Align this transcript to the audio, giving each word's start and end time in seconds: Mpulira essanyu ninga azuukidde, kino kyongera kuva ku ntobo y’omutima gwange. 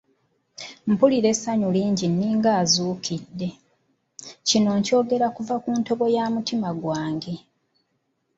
Mpulira 0.89 1.27
essanyu 1.33 1.67
ninga 2.19 2.49
azuukidde, 2.61 3.49
kino 4.47 4.69
kyongera 4.85 5.27
kuva 5.35 5.55
ku 5.63 5.69
ntobo 5.79 6.05
y’omutima 6.15 6.69
gwange. 6.81 7.33